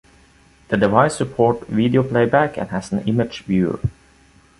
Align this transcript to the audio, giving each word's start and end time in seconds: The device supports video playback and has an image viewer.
The 0.69 0.77
device 0.77 1.17
supports 1.17 1.67
video 1.67 2.01
playback 2.01 2.57
and 2.57 2.67
has 2.71 2.91
an 2.91 3.07
image 3.07 3.43
viewer. 3.43 3.79